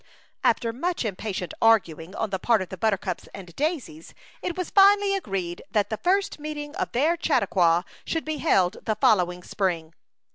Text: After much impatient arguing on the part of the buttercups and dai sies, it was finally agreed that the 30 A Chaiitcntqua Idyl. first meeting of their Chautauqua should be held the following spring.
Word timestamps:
After 0.43 0.73
much 0.73 1.05
impatient 1.05 1.53
arguing 1.61 2.15
on 2.15 2.31
the 2.31 2.39
part 2.39 2.63
of 2.63 2.69
the 2.69 2.77
buttercups 2.77 3.29
and 3.35 3.55
dai 3.55 3.75
sies, 3.77 4.13
it 4.41 4.57
was 4.57 4.71
finally 4.71 5.13
agreed 5.15 5.61
that 5.69 5.91
the 5.91 5.95
30 5.95 5.97
A 5.97 6.01
Chaiitcntqua 6.01 6.07
Idyl. 6.07 6.15
first 6.15 6.39
meeting 6.39 6.75
of 6.77 6.91
their 6.91 7.17
Chautauqua 7.21 7.85
should 8.03 8.25
be 8.25 8.37
held 8.37 8.77
the 8.85 8.95
following 8.95 9.43
spring. 9.43 9.93